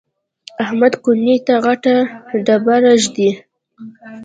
احمد 0.63 0.93
کونې 1.03 1.35
ته 1.47 1.53
غټه 1.65 1.95
ډبره 2.45 2.91
ږدي. 3.03 3.29